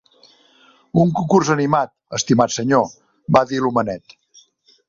[1.03, 2.91] "Un concurs animat, estimat senyor",
[3.37, 4.21] va dir l'homenet.